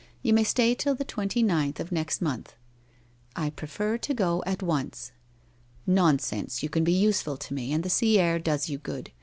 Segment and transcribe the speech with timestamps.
[0.23, 2.55] You may stay till the twenty ninth of next month.'
[2.99, 3.05] *
[3.35, 5.11] I prefer to go at once.''
[5.85, 9.11] Nonsense, you can be useful to me, and the sea air does you good.